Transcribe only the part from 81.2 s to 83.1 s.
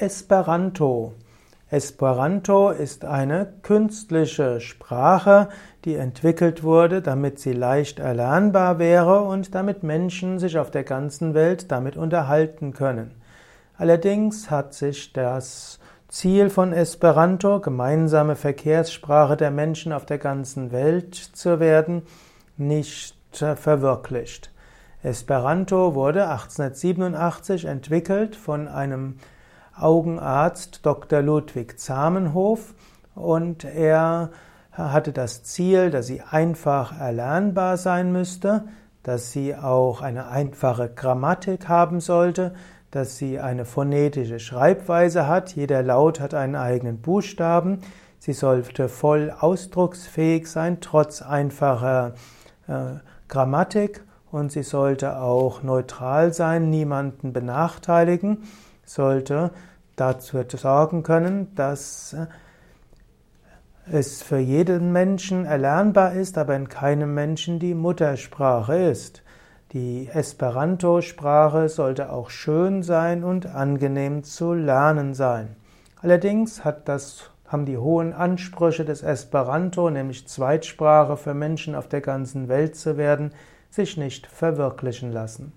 Menschen auf der ganzen Welt zu